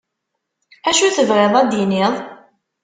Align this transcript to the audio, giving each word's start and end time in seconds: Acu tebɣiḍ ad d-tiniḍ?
Acu 0.89 1.07
tebɣiḍ 1.15 1.53
ad 1.57 1.67
d-tiniḍ? 1.69 2.13